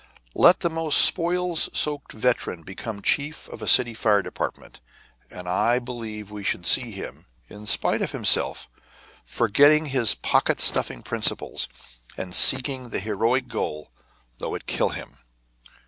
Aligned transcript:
Let 0.33 0.61
the 0.61 0.69
most 0.71 0.99
spoils 1.05 1.69
soaked 1.77 2.11
veteran 2.13 2.63
become 2.63 3.03
chief 3.03 3.47
of 3.49 3.61
a 3.61 3.67
city 3.67 3.93
fire 3.93 4.23
department 4.23 4.79
and 5.29 5.47
I 5.47 5.77
believe 5.77 6.31
we 6.31 6.43
should 6.43 6.65
see 6.65 6.89
him, 6.89 7.27
in 7.49 7.67
spite 7.67 8.01
of 8.01 8.11
himself, 8.11 8.67
forgetting 9.25 9.85
his 9.85 10.15
pocket 10.15 10.59
stuffing 10.59 11.03
principles, 11.03 11.67
and 12.17 12.33
seeking 12.33 12.89
the 12.89 12.99
heroic 12.99 13.47
goal, 13.47 13.91
though 14.39 14.55
it 14.55 14.65
kill 14.65 14.89
him. 14.89 15.19